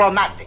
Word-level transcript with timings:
romantic. 0.00 0.39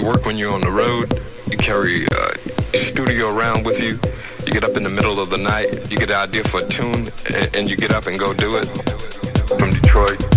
You 0.00 0.06
work 0.06 0.24
when 0.24 0.38
you're 0.38 0.52
on 0.52 0.62
the 0.62 0.70
road. 0.70 1.22
You 1.50 1.58
carry 1.58 2.06
uh, 2.08 2.32
studio 2.72 3.36
around 3.36 3.66
with 3.66 3.80
you. 3.80 4.00
You 4.46 4.52
get 4.52 4.64
up 4.64 4.76
in 4.76 4.82
the 4.82 4.88
middle 4.88 5.20
of 5.20 5.28
the 5.30 5.36
night. 5.36 5.90
You 5.90 5.96
get 5.96 6.10
an 6.10 6.16
idea 6.16 6.44
for 6.44 6.60
a 6.60 6.66
tune, 6.66 7.10
and, 7.26 7.54
and 7.54 7.68
you 7.68 7.76
get 7.76 7.92
up 7.92 8.06
and 8.06 8.18
go 8.18 8.32
do 8.32 8.56
it. 8.56 8.66
From 9.58 9.72
Detroit, 9.72 10.29